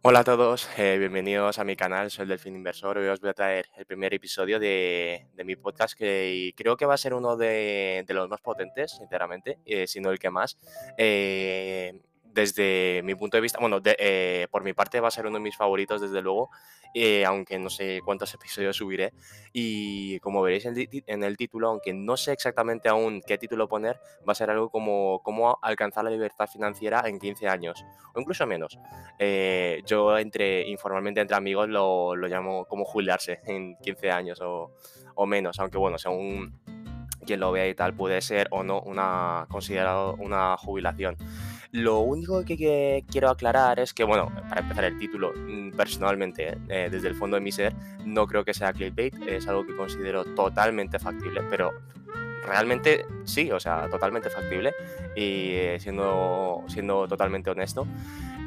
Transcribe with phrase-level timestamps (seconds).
[0.00, 2.98] Hola a todos, eh, bienvenidos a mi canal, soy el Delfín Inversor.
[2.98, 6.86] Hoy os voy a traer el primer episodio de, de mi podcast que creo que
[6.86, 10.30] va a ser uno de, de los más potentes, sinceramente, eh, si no el que
[10.30, 10.56] más.
[10.96, 12.00] Eh,
[12.38, 15.38] desde mi punto de vista, bueno, de, eh, por mi parte va a ser uno
[15.38, 16.50] de mis favoritos, desde luego,
[16.94, 19.12] eh, aunque no sé cuántos episodios subiré.
[19.52, 23.98] Y como veréis en, en, el título, aunque no sé exactamente aún qué título poner,
[24.26, 28.46] va a ser algo como cómo alcanzar la libertad financiera en 15 años, o incluso
[28.46, 28.78] menos.
[29.18, 34.70] Eh, yo entre informalmente entre amigos lo, lo, llamo como jubilarse en 15 años o,
[35.16, 36.60] o menos, aunque bueno, según
[37.26, 41.16] quien lo vea y tal, puede ser o no una considerado una jubilación.
[41.72, 46.88] Lo único que, quiero aclarar es que, bueno, para empezar el título, mm, personalmente, eh,
[46.90, 47.74] desde el fondo de mi ser,
[48.06, 51.72] no creo que sea clickbait, es algo que considero totalmente factible, pero
[52.46, 54.72] realmente sí, o sea, totalmente factible
[55.14, 57.86] y eh, siendo, siendo totalmente honesto.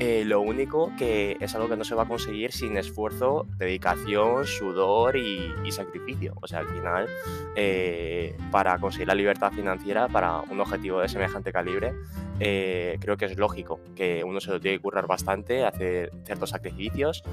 [0.04, 4.48] Eh, lo único que es algo que no se va a conseguir sin esfuerzo, dedicación,
[4.48, 6.34] sudor y, sacrificio.
[6.42, 7.08] O sea, al final,
[7.56, 11.94] eh, para conseguir la libertad financiera, para un objetivo de semejante calibre,
[12.40, 16.50] eh, creo que es lógico que uno se lo tiene que currar bastante, hacer ciertos
[16.50, 17.24] sacrificios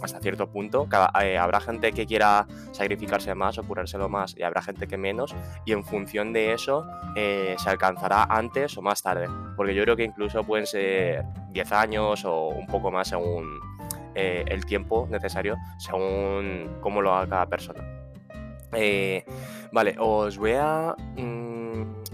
[0.00, 0.86] hasta cierto punto.
[0.92, 5.72] Habrá gente que quiera sacrificarse más o currárselo más y habrá gente que menos y
[5.72, 6.86] en función de eso
[7.16, 9.26] se alcanzará antes o más tarde.
[9.56, 11.24] Porque yo creo que incluso pueden ser
[11.56, 13.58] 10 años o un poco más según
[14.14, 17.82] eh, el tiempo necesario, según cómo lo haga cada persona.
[19.72, 20.94] vale, os voy a...
[21.16, 21.56] Mmm,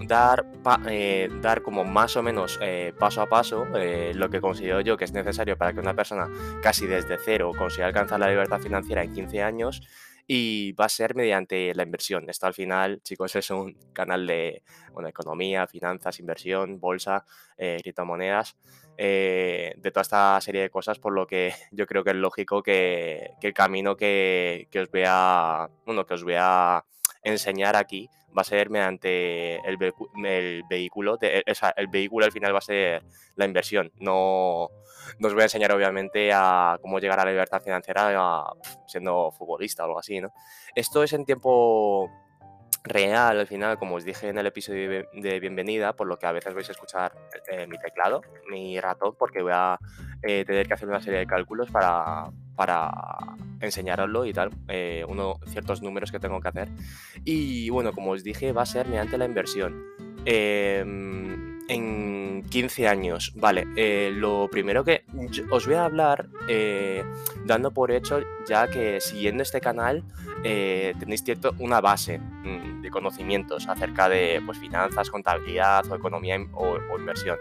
[0.07, 0.47] dar,
[0.89, 4.97] eh, dar como más o menos eh, paso a paso eh, lo que considero yo
[4.97, 6.29] que es necesario para que una persona
[6.63, 9.83] casi desde cero consiga alcanzar la libertad financiera en 15 años
[10.27, 12.29] y va a ser mediante la inversión.
[12.29, 14.63] Esto al final, chicos, es un canal de
[15.07, 17.25] economía, finanzas, inversión, bolsa,
[17.59, 18.57] eh, criptomonedas,
[19.05, 22.63] eh, de toda esta serie de cosas, por lo que yo creo que es lógico
[22.63, 26.37] que, el camino que, que, os voy a, que os voy
[27.25, 32.59] enseñar aquí va a ser mediante el, vehículo, o sea, el vehículo al final va
[32.59, 33.03] a ser
[33.35, 33.91] la inversión.
[33.99, 34.69] No,
[35.19, 38.47] no os voy a enseñar obviamente a cómo llegar a la libertad financiera
[38.87, 40.33] siendo futbolista o algo así, ¿no?
[40.77, 42.09] Esto es en tiempo
[42.85, 46.33] real al final, como os dije en el episodio de bienvenida, por lo que a
[46.33, 47.13] veces vais a escuchar
[47.49, 49.79] eh, mi teclado, mi ratón, porque voy a
[50.23, 52.91] eh, tener que hacer una serie de cálculos para, para
[53.61, 56.69] enseñaroslo y tal, eh, uno, ciertos números que tengo que hacer.
[57.25, 59.85] Y bueno, como os dije, va a ser mediante la inversión.
[60.25, 60.85] Eh,
[61.69, 65.05] en 15 años, vale, eh, lo primero que
[65.51, 67.05] os voy a hablar eh,
[67.47, 70.05] dando por hecho ya que siguiendo este canal
[70.45, 76.37] eh, tenéis cierto, una base mmm, de conocimientos acerca de pues, finanzas, contabilidad o economía
[76.53, 77.39] o, o inversión.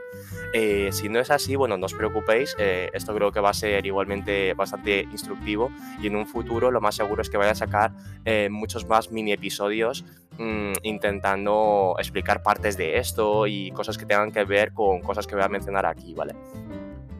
[0.91, 4.53] Si no es así, bueno, no os preocupéis, esto creo que va a ser igualmente
[4.53, 7.91] bastante instructivo y en un futuro lo más seguro es que vaya a sacar
[8.25, 10.05] eh, muchos más mini episodios
[10.37, 15.35] mmm, intentando explicar partes de esto y cosas que tengan que ver con cosas que
[15.35, 16.33] voy a mencionar aquí, ¿vale?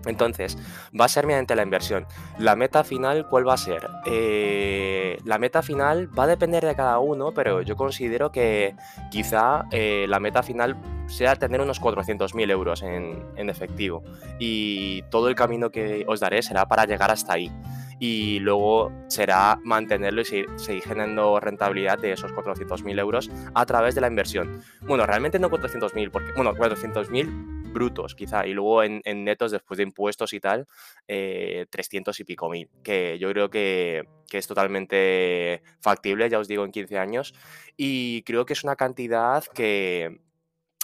[0.05, 0.57] Entonces,
[0.99, 2.07] va a ser mediante la inversión.
[2.37, 3.87] La meta final, ¿cuál va a ser?
[4.05, 8.75] Eh, la meta final va a depender de cada uno, pero yo considero que
[9.11, 14.03] quizá eh, la meta final sea tener unos 400.000 euros en, en, efectivo.
[14.39, 17.51] Y todo el camino que os daré será para llegar hasta ahí.
[17.99, 20.49] Y luego será mantenerlo y seguir,
[20.83, 24.63] generando rentabilidad de esos 400.000 euros a través de la inversión.
[24.81, 29.83] Bueno, realmente no 400.000, porque, bueno, 400.000 brutos, quizá, y luego en, netos, después de
[29.83, 30.67] impuestos y tal,
[31.07, 36.63] eh, 300 y pico mil, que yo creo que, es totalmente factible, ya os digo,
[36.63, 37.33] en 15 años,
[37.75, 40.21] y creo que es una cantidad que,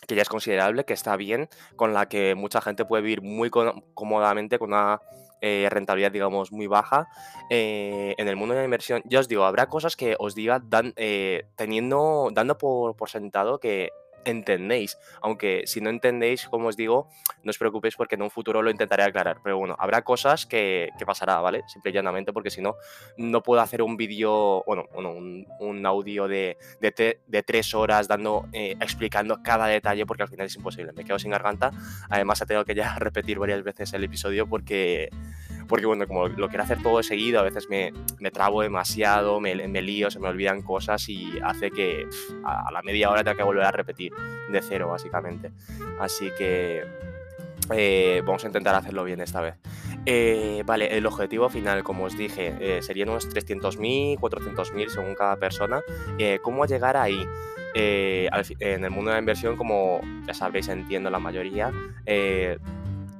[0.07, 4.59] ya es considerable, que está bien, con la que mucha gente puede vivir muy cómodamente
[4.59, 5.01] con una
[5.41, 7.07] eh, rentabilidad, digamos, muy baja
[7.49, 9.03] eh, en el mundo de la inversión.
[9.05, 10.63] Ya os digo, habrá cosas que os diga
[10.95, 13.91] eh, teniendo, dando por sentado que
[14.25, 14.97] entendéis.
[15.21, 17.09] Aunque si no entendéis, como os digo,
[17.43, 19.37] no os preocupéis porque en un futuro lo intentaré aclarar.
[19.43, 21.63] Pero bueno, habrá cosas que, pasará, ¿vale?
[21.67, 22.75] Simple y llanamente, porque si no,
[23.17, 28.45] no puedo hacer un vídeo, bueno, bueno un, audio de, de, de, tres horas dando,
[28.51, 30.91] eh, explicando cada detalle, porque al final es imposible.
[30.93, 31.71] Me quedo sin garganta.
[32.09, 35.09] Además, he tenido que ya repetir varias veces el episodio porque
[35.67, 39.67] porque bueno, como lo quiero hacer todo seguido, a veces me, me trabo demasiado, me,
[39.67, 42.07] me, lío, se me olvidan cosas y hace que
[42.43, 44.11] a la media hora tenga que volver a repetir
[44.51, 45.51] de cero, básicamente.
[45.99, 46.83] Así que
[47.73, 49.55] eh, vamos a intentar hacerlo bien esta vez.
[50.05, 55.35] Eh, vale, el objetivo final, como os dije, eh, serían unos 300.000, 400.000 según cada
[55.35, 55.81] persona.
[56.17, 57.25] Eh, ¿Cómo llegar ahí?
[57.79, 61.71] en el mundo de la inversión, como ya sabréis, entiendo la mayoría,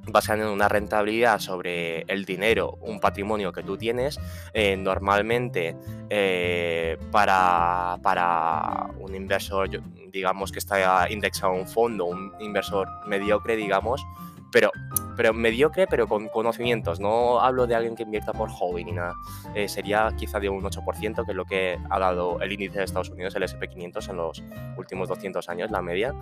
[0.08, 4.20] basan en una rentabilidad sobre el dinero, un patrimonio que tú tienes,
[4.54, 5.76] eh, normalmente
[6.10, 9.70] eh, para, para, un inversor,
[10.12, 14.06] digamos que está indexado a un fondo, un inversor mediocre, digamos,
[14.50, 14.72] pero,
[15.18, 17.02] pero mediocre, pero con conocimientos.
[17.02, 19.14] No hablo de alguien que invierta por hobby ni nada.
[19.54, 22.86] Eh, sería quizá de un 8%, que es lo que ha dado el índice de
[22.86, 24.42] Estados Unidos, el SP500, en los
[24.78, 26.16] últimos 200 años, la media.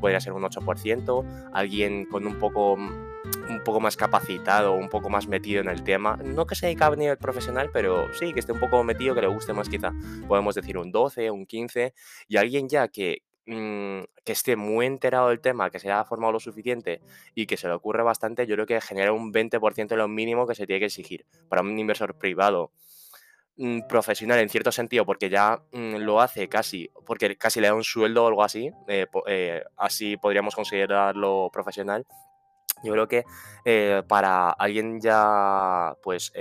[0.00, 1.50] Podría ser un 8%.
[1.52, 2.78] Alguien con un poco
[3.48, 6.16] un poco más capacitado, un poco más metido en el tema.
[6.16, 9.22] No que se dedique a nivel profesional, pero sí, que esté un poco metido, que
[9.22, 9.92] le guste más quizá.
[10.26, 11.94] Podemos decir un 12, un 15.
[12.28, 16.32] Y alguien ya que, Mm, que esté muy enterado del tema, que se haya formado
[16.32, 17.00] lo suficiente
[17.34, 20.46] y que se le ocurre bastante, yo creo que genera un 20% de lo mínimo
[20.46, 22.72] que se tiene que exigir para un inversor privado
[23.56, 27.74] mm, profesional en cierto sentido, porque ya mm, lo hace casi, porque casi le da
[27.74, 32.06] un sueldo o algo así, eh, eh, así podríamos considerarlo profesional.
[32.82, 33.24] Yo creo que
[33.64, 36.32] eh, para alguien ya, pues,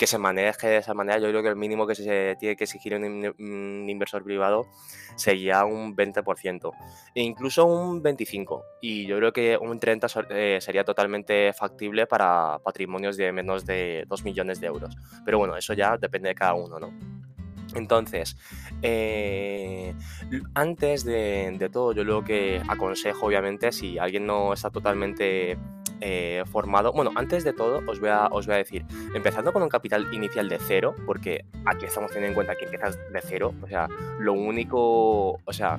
[0.00, 2.64] que se maneje de esa manera, yo creo que el mínimo que se tiene que
[2.64, 4.66] exigir en un inversor privado
[5.14, 6.72] sería un 20%,
[7.14, 12.58] e incluso un 25%, y yo creo que un 30% eh, sería totalmente factible para
[12.64, 14.96] patrimonios de menos de 2 millones de euros.
[15.22, 16.90] Pero bueno, eso ya depende de cada uno, ¿no?
[17.74, 18.36] Entonces,
[18.82, 19.94] eh,
[20.54, 25.58] antes de, todo, yo lo que aconsejo, obviamente, si alguien no está totalmente
[26.00, 26.92] eh, formado.
[26.92, 28.84] Bueno, antes de todo, os voy, a, os voy a decir,
[29.14, 32.96] empezando con un capital inicial de cero, porque aquí estamos teniendo en cuenta que empiezas
[32.96, 33.88] de cero, o sea,
[34.18, 35.78] lo único, o sea,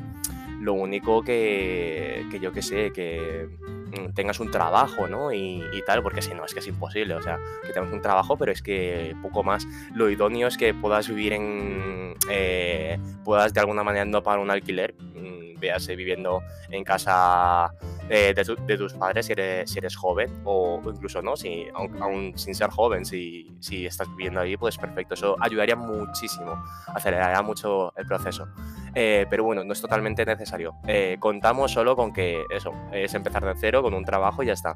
[0.61, 3.49] lo único que, que yo que sé, que
[3.97, 5.33] mm, tengas un trabajo, ¿no?
[5.33, 8.37] Y, tal, porque si no, es que es imposible, o sea, que tengas un trabajo,
[8.37, 9.65] pero es que poco más.
[9.95, 14.51] Lo idóneo es que puedas vivir en, eh, puedas de alguna manera no pagar un
[14.51, 17.71] alquiler, mm, véase viviendo en casa
[18.09, 22.53] eh, de, tus padres si eres, si eres joven o incluso no, si, aún, sin
[22.53, 26.61] ser joven, si, si, estás viviendo ahí, pues perfecto, eso ayudaría muchísimo,
[26.93, 28.47] aceleraría mucho el proceso.
[28.93, 30.75] Eh, pero bueno, no es totalmente necesario.
[30.87, 34.53] Eh, contamos solo con que eso, es empezar de cero con un trabajo y ya
[34.53, 34.75] está.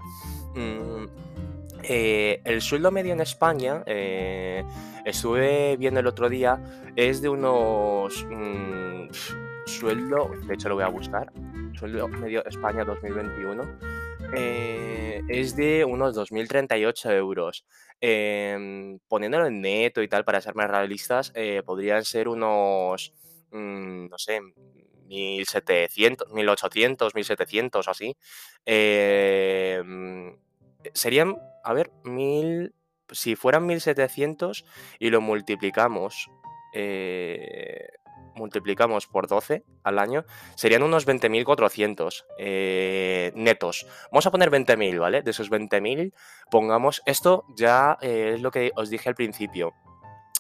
[0.56, 1.06] Mm,
[1.88, 3.84] el sueldo medio en España,
[5.06, 6.60] estuve viendo el otro día,
[6.96, 8.26] es de unos...
[8.30, 9.10] Mm,
[9.66, 11.32] sueldo, de hecho lo voy a buscar,
[11.74, 13.64] sueldo medio España 2021,
[14.34, 17.66] eh, es de unos 2.038 euros.
[18.02, 23.14] Em, poniéndolo en neto y tal, para ser más realistas, eh, podrían ser unos,
[23.52, 24.40] mm, no sé,
[25.08, 28.18] 1.700, 1.800, 1.700 o así.
[28.66, 30.38] Em,
[30.94, 32.74] serían, a ver, mil,
[33.12, 34.66] si fueran 1.700
[35.00, 36.30] y lo multiplicamos
[36.74, 37.88] eh,
[38.36, 40.26] multiplicamos por 12 al año,
[40.56, 43.88] serían unos 20.400 eh, netos.
[44.12, 45.22] Vamos a poner 20.000, ¿vale?
[45.22, 46.14] De esos 20.000,
[46.52, 49.74] pongamos, esto ya eh, es lo que os dije al principio.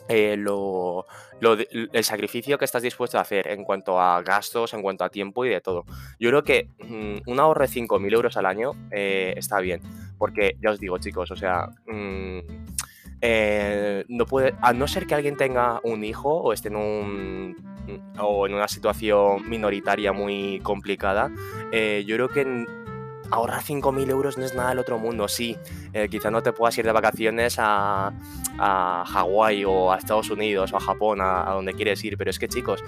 [0.08, 1.06] Eh, lo,
[1.42, 5.46] el sacrificio que estás dispuesto a hacer en cuanto a gastos, en cuanto a tiempo
[5.46, 5.84] y de todo.
[6.20, 9.82] Yo creo que mm, un ahorro de 5.000 euros al año está bien,
[10.18, 12.40] porque ya os digo chicos, o sea, mm,
[14.10, 17.76] no puede, a no ser que alguien tenga un hijo o esté en un
[18.20, 21.32] o en una situación minoritaria muy complicada,
[21.72, 22.66] eh, yo creo que
[23.32, 25.28] ahorrar 5.000 euros no es nada del otro mundo.
[25.28, 25.58] Sí,
[25.94, 28.14] eh, quizá no te puedas ir de vacaciones a,
[28.58, 32.40] a Hawái o a Estados Unidos o a Japón, a, donde quieres ir, pero es
[32.40, 32.84] que chicos,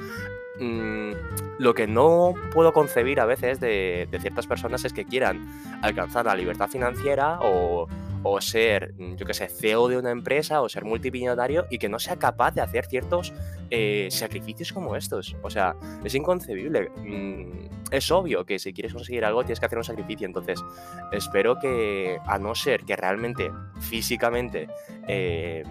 [0.59, 1.11] mm,
[1.59, 5.47] lo que no puedo concebir a veces de, de ciertas personas es que quieran
[5.81, 7.87] alcanzar la libertad financiera o
[8.23, 11.89] o ser, mm, yo qué sé, CEO de una empresa o ser multimillonario y que
[11.89, 13.33] no sea capaz de hacer ciertos
[13.69, 15.35] eh, sacrificios como estos.
[15.41, 16.89] O sea, es inconcebible.
[16.97, 20.25] Mm, es obvio que si quieres conseguir algo tienes que hacer un sacrificio.
[20.25, 20.63] Entonces,
[21.11, 24.67] espero que, a no ser que realmente físicamente
[25.07, 25.63] eh,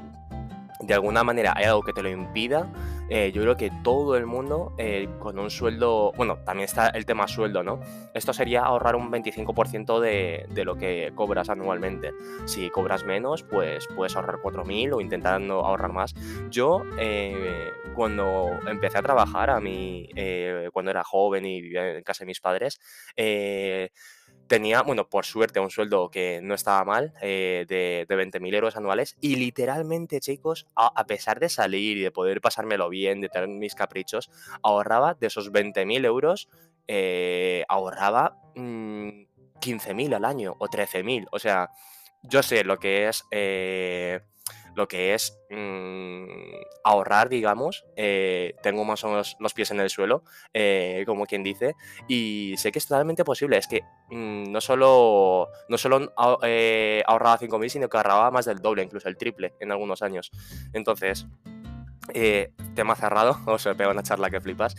[0.80, 2.70] de alguna manera hay algo que te lo impida,
[3.08, 7.06] eh, yo creo que todo el mundo eh, con un sueldo, bueno, también está el
[7.06, 7.80] tema sueldo, ¿no?
[8.14, 12.12] Esto sería ahorrar un 25% de, lo que cobras anualmente.
[12.46, 16.14] Si cobras menos, pues puedes ahorrar 4.000 o intentando ahorrar más.
[16.50, 20.08] Yo, eh, cuando empecé a trabajar, a mí,
[20.72, 22.80] cuando era joven y vivía en casa de mis padres,
[24.46, 28.76] tenía, bueno, por suerte, un sueldo que no estaba mal, eh, de, de 20.000 euros
[28.76, 29.16] anuales.
[29.20, 33.74] Y literalmente, chicos, a, pesar de salir y de poder pasármelo bien, de tener mis
[33.74, 34.30] caprichos,
[34.62, 36.48] ahorraba de esos 20.000 euros,
[36.88, 41.28] eh, ahorraba 15.000 mm, al año o 13.000.
[41.32, 41.70] O sea,
[42.22, 43.24] yo sé lo que es...
[43.30, 44.20] Eh,
[44.76, 46.26] lo que es mm,
[46.84, 47.86] ahorrar, digamos.
[47.96, 51.74] Eh, tengo más o menos los pies en el suelo, eh, como quien dice,
[52.06, 53.56] y sé que es totalmente posible.
[53.56, 53.80] Es que
[54.10, 59.08] mm, no solo, no solo eh, ahorraba 5.000, sino que ahorraba más del doble, incluso
[59.08, 60.30] el triple en algunos años.
[60.74, 61.26] Entonces,
[62.12, 64.74] eh, tema cerrado, o se pega una charla que flipas.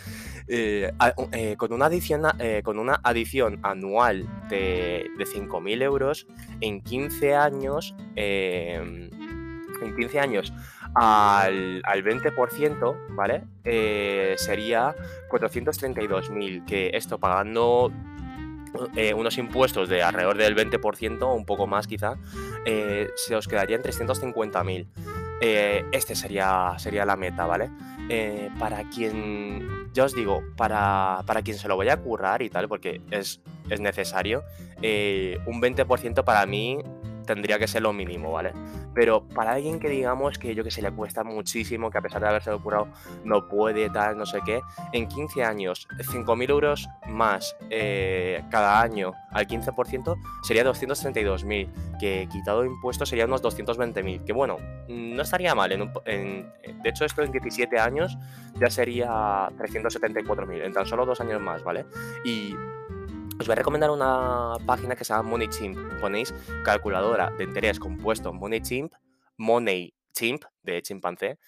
[1.58, 2.22] Con, una adición,
[2.64, 6.28] con una adición anual de, de 5.000 euros
[6.62, 7.96] en 15 años,
[9.82, 10.54] en 15 años
[10.96, 13.44] al, al 20%, ¿vale?
[14.38, 14.96] sería
[15.30, 17.92] 432.000, que esto pagando
[19.16, 22.16] unos impuestos de alrededor del 20%, un poco más quizá,
[22.66, 24.88] se os quedarían 350.000.
[25.40, 27.70] Eh, este sería, sería la meta, ¿vale?
[28.10, 32.50] Eh, para quien, ya os digo, para, para, quien se lo vaya a currar y
[32.50, 34.44] tal, porque es, es necesario,
[34.82, 36.80] eh, un 20% para mí
[37.28, 38.54] tendría que ser lo mínimo, ¿vale?
[38.96, 42.22] Pero para alguien que digamos que yo que se le cuesta muchísimo, que a pesar
[42.22, 42.88] de haberse curado
[43.24, 44.62] no puede, tal, no sé qué,
[44.94, 52.66] en 15 años, 5.000 euros más eh, cada año al 15% sería 232.000, que quitado
[52.66, 54.58] impuestos sería unos 220.000, que bueno,
[54.88, 55.72] no estaría mal.
[55.72, 58.18] En, de hecho, esto en 17 años
[58.60, 61.86] ya sería 374.000, en tan solo dos años más, ¿vale?
[62.26, 62.56] Y
[63.40, 65.78] os voy a recomendar una página que se llama MoneyChimp.
[66.02, 68.94] Ponéis calculadora de interés compuesto MoneyChimp,
[69.38, 71.40] MoneyChimp de chimpancé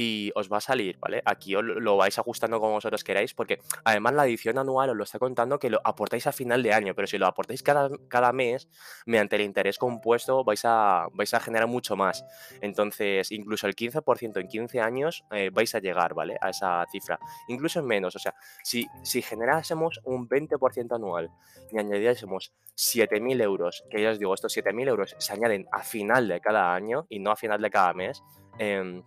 [0.00, 1.22] y os va a salir, ¿vale?
[1.24, 5.02] Aquí os lo vais ajustando como vosotros queráis, porque además la edición anual os lo
[5.02, 8.68] está contando que lo aportáis a final de año, pero si lo aportáis cada, mes,
[9.06, 12.24] mediante el interés compuesto, vais a, vais a generar mucho más.
[12.60, 16.36] Entonces, incluso el 15% en 15 años eh, vais a llegar, ¿vale?
[16.40, 17.18] A esa cifra.
[17.48, 21.28] Incluso en menos, o sea, si, si generásemos un 20% anual
[21.72, 26.28] y añadiésemos 7.000 euros, que ya os digo, estos 7.000 euros se añaden a final
[26.28, 28.22] de cada año y no a final de cada mes,
[28.60, 29.02] eh,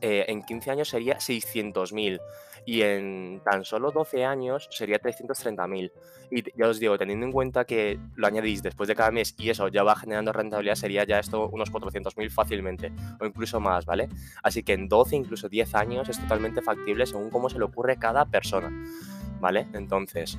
[0.00, 2.20] eh, en 15 años sería 600.000
[2.66, 5.92] y en tan solo 12 años sería 330.000.
[6.30, 9.50] Y ya os digo, teniendo en cuenta que lo añadís después de cada mes y
[9.50, 14.08] eso ya va generando rentabilidad, sería ya esto unos 400.000 fácilmente o incluso más, ¿vale?
[14.42, 17.98] Así que en 12, incluso 10 años es totalmente factible según cómo se le ocurre
[17.98, 18.70] cada persona,
[19.40, 19.66] ¿vale?
[19.74, 20.38] Entonces,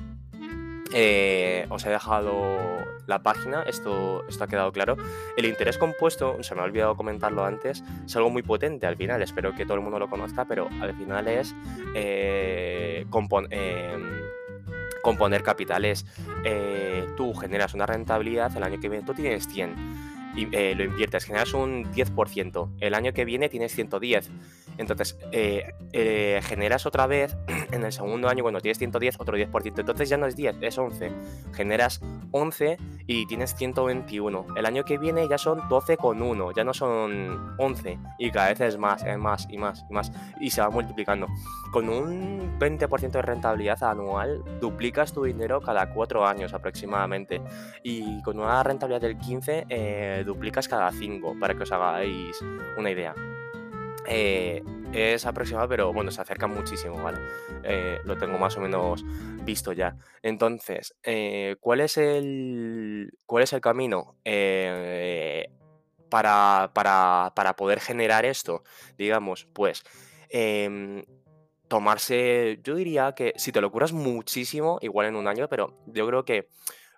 [0.92, 2.56] eh, os he dejado
[3.06, 4.96] la página, esto, esto ha quedado claro.
[5.36, 9.22] El interés compuesto, se me ha olvidado comentarlo antes, es algo muy potente al final,
[9.22, 11.54] espero que todo el mundo lo conozca, pero al final es
[11.94, 13.06] eh,
[13.50, 14.20] em,
[15.02, 16.06] componer capitales.
[16.44, 21.24] Eh, tú generas una rentabilidad, el año que viene tú tienes 100 y lo inviertes,
[21.24, 24.30] generas un 10%, el año que viene tienes 110
[24.78, 27.36] entonces, eh, eh, generas otra vez
[27.72, 29.80] en el segundo año, cuando tienes 110, otro 10%.
[29.80, 31.12] Entonces ya no es 10, es 11.
[31.54, 32.00] Generas
[32.32, 34.46] 11 y tienes 121.
[34.56, 37.98] El año que viene ya son 12,1, ya no son 11.
[38.18, 40.12] Y cada vez es más, es más y más y más.
[40.40, 41.26] Y se va multiplicando.
[41.72, 47.40] Con un 20% de rentabilidad anual, duplicas tu dinero cada 4 años aproximadamente.
[47.82, 52.42] Y con una rentabilidad del 15, eh, duplicas cada 5, para que os hagáis
[52.76, 53.14] una idea.
[54.08, 57.18] Eh, es aproximado, pero bueno, se acerca muchísimo, ¿vale?
[57.64, 59.04] Eh, lo tengo más o menos
[59.44, 59.96] visto ya.
[60.22, 64.16] Entonces, eh, ¿cuál, es el, ¿cuál es el camino
[66.08, 68.62] para, para, poder generar esto?
[68.96, 69.82] Digamos, pues
[70.28, 71.04] em,
[71.68, 76.06] tomarse, yo diría que si te lo curas muchísimo, igual en un año, pero yo
[76.06, 76.48] creo que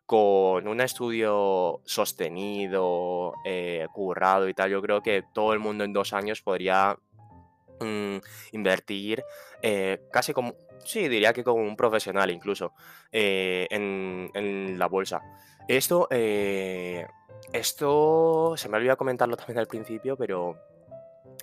[0.08, 5.92] con un estudio sostenido, eh, currado y tal, yo creo que todo el mundo en
[5.92, 6.96] dos años podría
[7.78, 8.16] mm,
[8.52, 9.22] invertir
[9.60, 12.72] eh, casi como, sí, diría que como un profesional incluso
[13.12, 15.20] eh, en, la bolsa.
[15.68, 16.08] Esto,
[17.52, 20.56] esto se me olvidó comentarlo también al principio, pero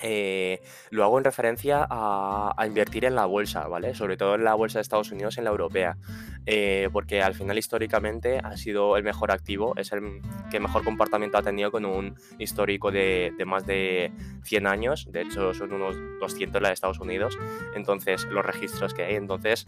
[0.02, 3.94] eh, lo hago en referencia a, invertir en la bolsa, ¿vale?
[3.94, 5.98] Sobre todo en la bolsa de Estados Unidos, en la europea,
[6.46, 11.38] eh, porque al final históricamente ha sido el mejor activo, es el que mejor comportamiento
[11.38, 14.12] ha tenido con un histórico de, más de
[14.44, 17.38] 100 años, de hecho son unos 200 la de Estados Unidos,
[17.76, 19.66] entonces los registros que hay, entonces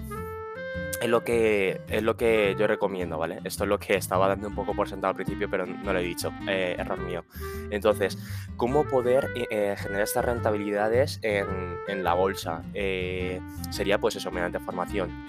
[1.01, 3.39] es lo que es lo que yo recomiendo, ¿vale?
[3.44, 6.00] Esto es lo que estaba dando un poco por sentado al principio, pero no lo
[6.00, 7.24] he dicho, eh, error mío.
[7.70, 8.17] Entonces,
[8.56, 12.63] ¿cómo poder eh, generar estas rentabilidades en, la bolsa?
[12.74, 13.39] Eh,
[13.70, 15.25] sería pues eso, mediante formación.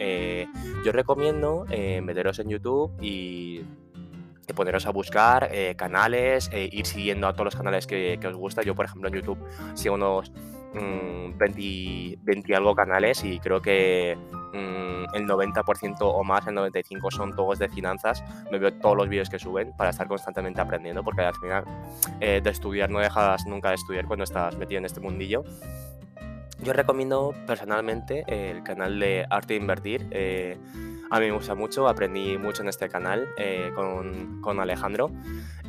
[0.84, 1.66] yo recomiendo
[2.02, 3.64] meteros en YouTube y
[4.54, 8.62] poneros a buscar canales, ir siguiendo a todos los canales que, que, os gusta.
[8.62, 9.38] Yo, por ejemplo, en YouTube
[9.74, 10.32] sigo unos
[10.75, 14.16] 20, 20 algo canales y creo que
[14.52, 18.22] mm, el 90% o más, el 95% son todos de finanzas.
[18.50, 21.64] Me veo todos los vídeos que suben para estar constantemente aprendiendo, porque al final
[22.20, 25.44] eh, de estudiar no dejas nunca de estudiar cuando estás metido en este mundillo.
[26.60, 30.06] Yo recomiendo personalmente el canal de Arte de Invertir.
[30.10, 30.58] Eh,
[31.10, 35.10] a mí me gusta mucho, aprendí mucho en este canal eh, con, con, Alejandro.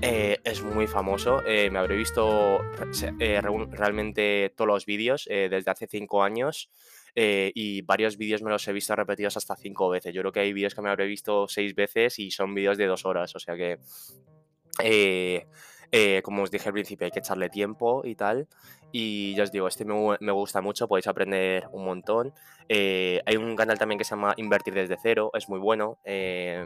[0.01, 2.59] Eh, es muy famoso, me habré visto
[3.71, 6.69] realmente todos los vídeos desde hace cinco años
[7.15, 10.13] y varios vídeos me los he visto repetidos hasta cinco veces.
[10.13, 12.85] Yo creo que hay vídeos que me habré visto seis veces y son vídeos de
[12.85, 13.79] dos horas, o sea que
[14.83, 15.45] eh,
[16.23, 18.47] como os dije al principio, hay que echarle tiempo y tal.
[18.91, 22.33] Y ya os digo, este me, gusta mucho, podéis aprender un montón.
[22.67, 25.99] Eh, hay un canal también que se llama Invertir desde cero, es muy bueno.
[26.03, 26.65] Eh,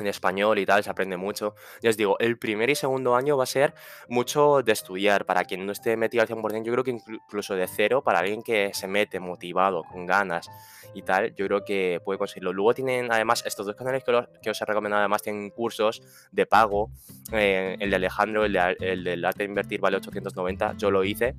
[0.00, 1.54] en español y tal, se aprende mucho.
[1.82, 3.74] Ya os digo, el primer y segundo año va a ser
[4.08, 5.26] mucho de estudiar.
[5.26, 8.42] Para quien no esté metido al 100%, yo creo que incluso de cero, para alguien
[8.42, 10.50] que se mete motivado, con ganas
[10.94, 12.52] y tal, yo creo que puede conseguirlo.
[12.52, 16.02] Luego tienen, además, estos dos canales que, os he recomendado, además tienen cursos
[16.32, 16.90] de pago.
[17.32, 21.04] Eh, el de Alejandro, el, de, el del arte de invertir vale 890, yo lo
[21.04, 21.34] hice.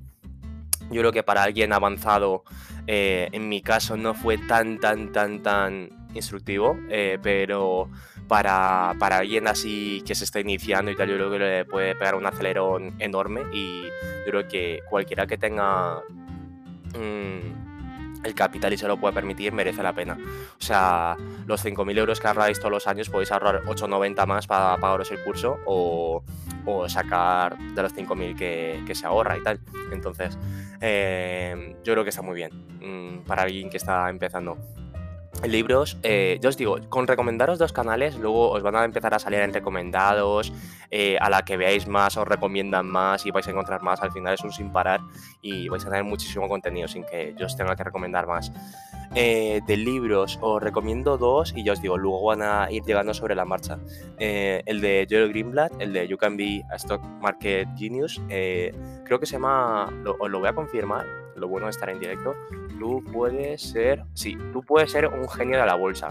[0.90, 2.44] Yo creo que para alguien avanzado,
[2.86, 7.88] eh, en mi caso, no fue tan, tan, tan, tan instructivo, eh, pero
[8.28, 12.14] para, alguien así que se está iniciando y tal, yo creo que le puede pegar
[12.14, 16.00] un acelerón enorme y yo creo que cualquiera que tenga
[16.94, 20.16] mm, el capital y se lo pueda permitir merece la pena.
[20.16, 24.76] O sea, los 5.000 euros que ahorráis todos los años podéis ahorrar 8,90 más para
[24.76, 26.22] pagaros el curso o,
[26.88, 29.60] sacar de los 5.000 que, que se ahorra y tal.
[29.92, 30.38] Entonces,
[30.80, 32.50] eh, yo creo que está muy bien
[32.80, 34.56] mm, para alguien que está empezando
[35.48, 39.18] libros, eh, yo os digo, con recomendaros dos canales, luego os van a empezar a
[39.18, 40.52] salir en recomendados,
[40.90, 44.12] eh, a la que veáis más os recomiendan más y vais a encontrar más, al
[44.12, 45.00] final es un sin parar
[45.40, 48.52] y vais a tener muchísimo contenido sin que yo os tenga que recomendar más.
[49.14, 53.12] Eh, de libros os recomiendo dos y ya os digo, luego van a ir llegando
[53.12, 53.78] sobre la marcha.
[54.18, 59.26] el de Joel Greenblatt, el de You Can Be a Stock Market Genius, creo que
[59.26, 59.86] se llama,
[60.18, 61.04] os lo voy a confirmar,
[61.36, 62.34] lo bueno de estar en directo,
[62.82, 66.10] tú puedes ser, sí, tú puedes ser un genio de la bolsa.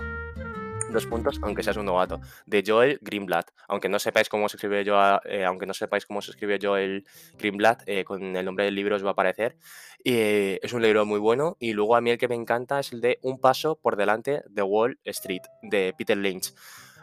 [0.90, 2.22] Dos puntos, aunque seas un novato.
[2.46, 3.52] De Joel Greenblatt.
[3.68, 7.06] Aunque no sepáis cómo se escribe yo, eh, aunque no sepáis cómo se escribe Joel
[7.38, 9.58] Greenblatt, eh, con el nombre del libro os va a aparecer.
[10.06, 11.58] Eh, es un libro muy bueno.
[11.60, 14.42] Y luego a mí el que me encanta es el de Un paso por delante
[14.50, 16.54] de Wall Street, de Peter Lynch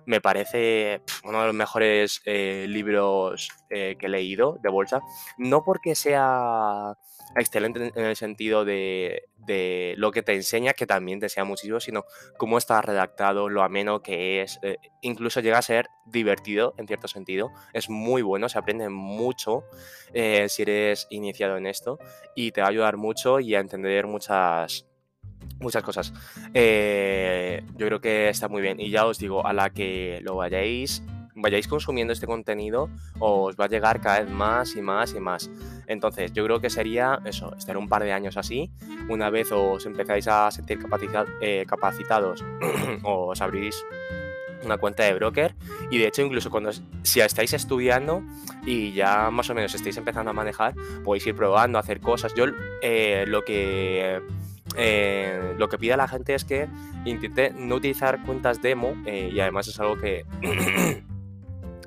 [0.07, 5.01] me parece uno de los mejores libros que he leído de bolsa.
[5.37, 6.97] No porque sea
[7.37, 9.25] excelente en el sentido de,
[9.97, 12.05] lo que te enseña, que también te enseña muchísimo, sino
[12.37, 17.09] cómo está redactado, lo ameno que es, eh, incluso llega a ser divertido en cierto
[17.09, 19.65] sentido, es muy bueno, se aprende mucho
[20.13, 21.99] eh, si eres iniciado en esto
[22.35, 24.87] y te va a ayudar mucho y a entender muchas,
[25.61, 26.13] muchas cosas.
[26.55, 30.37] Eh, yo creo que está muy bien y ya os digo, a la que lo
[30.37, 31.03] vayáis
[31.41, 35.51] vayáis consumiendo este contenido, os va a llegar cada vez más y más y más.
[35.87, 38.71] Entonces, yo creo que sería eso, estar un par de años así.
[39.09, 40.79] Una vez os empezáis a sentir
[41.41, 42.45] eh, capacitados,
[43.03, 43.85] os abrís
[44.65, 45.55] una cuenta de broker
[45.89, 48.25] y de hecho incluso cuando si estáis estudiando
[48.67, 52.47] y ya más o menos estáis empezando a manejar podéis ir probando hacer cosas yo
[52.83, 54.21] eh, lo que
[54.79, 56.69] eh, lo que pide a la gente es que
[57.05, 60.25] intente no utilizar cuentas demo y además es algo que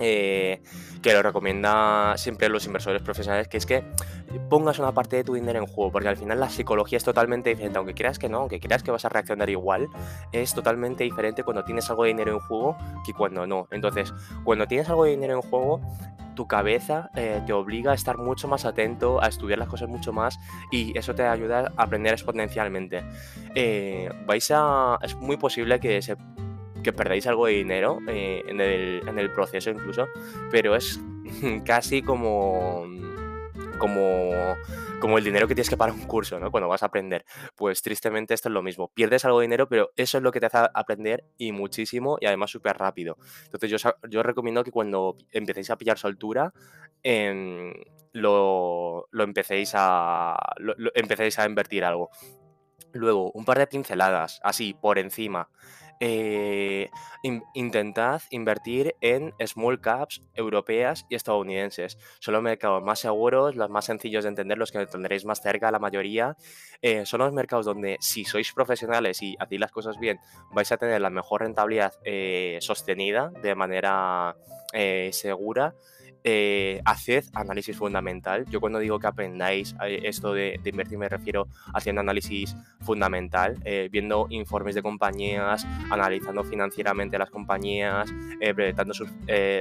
[0.01, 0.61] Eh,
[1.01, 3.83] que lo recomienda siempre los inversores profesionales, que es que
[4.49, 7.49] pongas una parte de tu dinero en juego, porque al final la psicología es totalmente
[7.49, 9.87] diferente, aunque creas que no, aunque creas que vas a reaccionar igual,
[10.31, 13.67] es totalmente diferente cuando tienes algo de dinero en juego que cuando no.
[13.71, 15.81] Entonces, cuando tienes algo de dinero en juego,
[16.35, 20.13] tu cabeza eh, te obliga a estar mucho más atento, a estudiar las cosas mucho
[20.13, 20.39] más
[20.71, 23.03] y eso te ayuda a aprender exponencialmente.
[23.55, 26.15] Eh, vais a, es muy posible que se
[26.81, 30.07] que perdáis algo de dinero eh, en, el, proceso incluso,
[30.49, 30.99] pero es
[31.65, 32.85] casi como,
[33.77, 34.31] como,
[34.99, 36.51] como el dinero que tienes que pagar un curso, ¿no?
[36.51, 37.25] Cuando vas a aprender.
[37.55, 38.89] Pues tristemente esto es lo mismo.
[38.93, 42.25] Pierdes algo de dinero, pero eso es lo que te hace aprender y muchísimo y
[42.25, 43.17] además súper rápido.
[43.45, 43.77] Entonces yo,
[44.09, 46.53] yo recomiendo que cuando empecéis a pillar soltura,
[47.03, 47.73] em,
[48.13, 52.09] lo, lo, empecéis a, lo, empecéis a invertir algo.
[52.93, 55.49] Luego, un par de pinceladas, así, por encima.
[56.03, 56.89] Eh,
[57.53, 61.99] intentad invertir en small caps europeas y estadounidenses.
[62.19, 65.69] Son los mercados más seguros, los más sencillos de entender, los que tendréis más cerca,
[65.69, 66.35] la mayoría.
[66.81, 70.19] Eh, son los mercados donde si sois profesionales y hacéis las cosas bien,
[70.51, 74.35] vais a tener la mejor rentabilidad eh, sostenida de manera
[75.11, 75.75] segura
[76.23, 78.45] eh, haced análisis fundamental.
[78.49, 83.89] Yo cuando digo que aprendáis eh, esto de, invertir me refiero haciendo análisis fundamental, eh,
[83.91, 88.13] viendo informes de compañías, analizando financieramente las compañías,
[88.55, 89.09] proyectando sus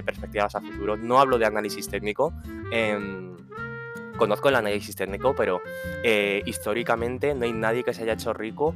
[0.04, 0.96] perspectivas a futuro.
[0.96, 2.32] No hablo de análisis técnico.
[4.20, 5.62] Conozco el análisis técnico, pero
[6.44, 8.74] históricamente no hay nadie que se haya hecho rico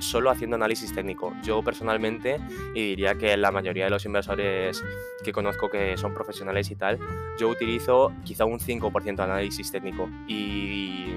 [0.00, 1.34] solo haciendo análisis técnico.
[1.42, 2.38] Yo personalmente,
[2.72, 4.84] y diría que la mayoría de los inversores
[5.24, 7.00] que conozco que son profesionales y tal,
[7.36, 11.16] yo utilizo quizá un 5% de análisis técnico y,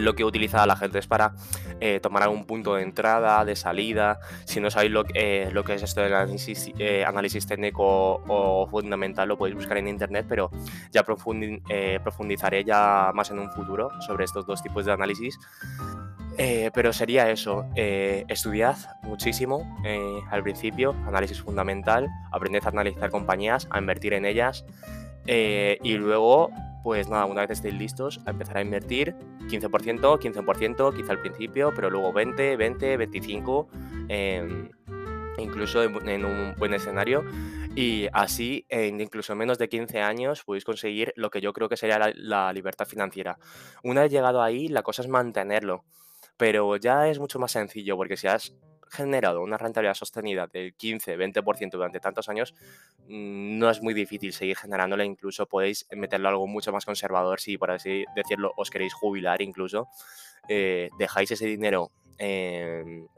[0.00, 1.34] lo que utiliza la gente es para
[1.80, 4.18] eh, tomar algún punto de entrada, de salida.
[4.44, 8.66] Si no sabéis lo, eh, lo que es esto del análisis, eh, análisis técnico o
[8.70, 10.50] fundamental, lo podéis buscar en internet, pero
[10.90, 15.38] ya profundizaré ya más en un futuro sobre estos dos tipos de análisis.
[16.40, 23.10] Eh, pero sería eso, eh, estudiad muchísimo eh, al principio, análisis fundamental, aprended a analizar
[23.10, 24.64] compañías, a invertir en ellas
[25.26, 26.50] y luego,
[26.82, 29.14] pues nada, una vez estéis listos, a empezar a invertir
[29.48, 33.68] 15%, 15%, quizá al principio, pero luego 20, 20, 25,
[35.38, 37.24] incluso en, un buen escenario.
[37.74, 41.76] Y así, en incluso menos de 15 años, podéis conseguir lo que yo creo que
[41.76, 43.38] sería la libertad financiera.
[43.84, 45.84] Una vez llegado ahí, la cosa es mantenerlo
[46.38, 48.54] pero ya es mucho más sencillo porque si has
[48.90, 52.54] generado una rentabilidad sostenida del 15-20% durante tantos años,
[53.06, 57.58] mm, no es muy difícil seguir generándola, incluso podéis meterlo algo mucho más conservador si,
[57.58, 59.88] por así decirlo, os queréis jubilar incluso,
[60.48, 63.08] eh, dejáis ese dinero en,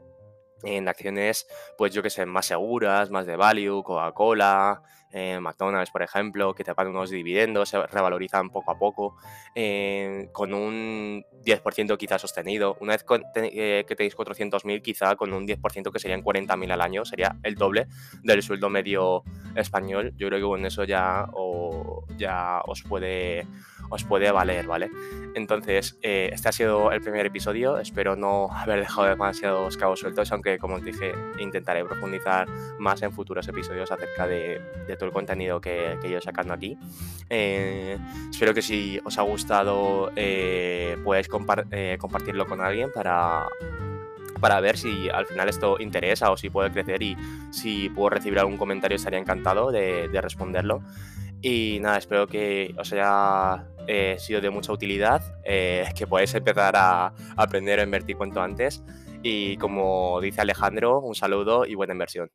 [0.63, 4.81] en acciones, pues yo que sé, más seguras, más de value, Coca-Cola,
[5.11, 9.17] eh, McDonald's, por ejemplo, que te pagan unos dividendos, se revalorizan poco a poco,
[9.55, 12.77] eh, con un 10% quizá sostenido.
[12.79, 17.05] Una vez eh, que tenéis 400.000, quizá con un 10% que serían 40.000 al año,
[17.05, 17.87] sería el doble
[18.23, 19.23] del sueldo medio
[19.55, 20.13] español.
[20.17, 23.47] Yo creo que con eso ya, o, ya os puede
[23.91, 24.89] os puede valer, ¿vale?
[25.35, 27.77] Entonces, eh, este ha sido el primer episodio.
[27.77, 32.47] Espero no haber dejado demasiados cabos sueltos, aunque, como os dije, intentaré profundizar
[32.79, 34.61] más en futuros episodios acerca de,
[35.01, 36.77] todo el contenido que, que ido sacando aquí.
[37.27, 37.97] Eh,
[38.29, 43.47] espero que si os ha gustado, eh, podáis compartirlo con alguien para
[44.39, 47.15] para ver si al final esto interesa o si puede crecer y
[47.51, 50.81] si puedo recibir algún comentario estaría encantado de, de responderlo.
[51.41, 56.75] Y nada, espero que os haya eh, sido de mucha utilidad, eh, que podáis empezar
[56.75, 58.83] a aprender a invertir cuanto antes.
[59.23, 62.31] Y como dice Alejandro, un saludo y buena inversión.